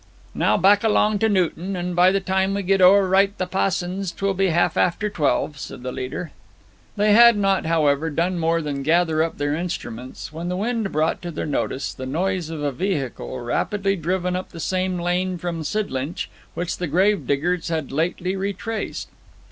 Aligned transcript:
'Now 0.33 0.57
backalong 0.57 1.19
to 1.19 1.29
Newton, 1.29 1.75
and 1.75 1.95
by 1.95 2.09
the 2.09 2.19
time 2.19 2.55
we 2.55 2.63
get 2.63 2.81
overright 2.81 3.37
the 3.37 3.45
pa'son's 3.45 4.11
'twill 4.11 4.33
be 4.33 4.47
half 4.47 4.75
after 4.75 5.11
twelve,' 5.11 5.59
said 5.59 5.83
the 5.83 5.91
leader. 5.91 6.31
They 6.95 7.13
had 7.13 7.37
not, 7.37 7.67
however, 7.67 8.09
done 8.09 8.39
more 8.39 8.63
than 8.63 8.81
gather 8.81 9.21
up 9.21 9.37
their 9.37 9.53
instruments 9.53 10.33
when 10.33 10.49
the 10.49 10.57
wind 10.57 10.91
brought 10.91 11.21
to 11.21 11.29
their 11.29 11.45
notice 11.45 11.93
the 11.93 12.07
noise 12.07 12.49
of 12.49 12.63
a 12.63 12.71
vehicle 12.71 13.39
rapidly 13.41 13.95
driven 13.95 14.35
up 14.35 14.49
the 14.49 14.59
same 14.59 14.97
lane 14.97 15.37
from 15.37 15.61
Sidlinch 15.63 16.31
which 16.55 16.77
the 16.77 16.87
gravediggers 16.87 17.67
had 17.67 17.91
lately 17.91 18.35
retraced. 18.35 19.07